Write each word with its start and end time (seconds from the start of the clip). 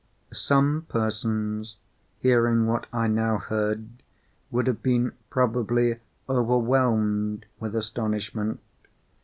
Some 0.33 0.87
persons, 0.89 1.77
hearing 2.17 2.65
what 2.65 2.87
I 2.91 3.05
now 3.05 3.37
heard, 3.37 3.87
would 4.49 4.65
have 4.65 4.81
been 4.81 5.13
probably 5.29 5.99
overwhelmed 6.27 7.45
with 7.59 7.75
astonishment. 7.75 8.61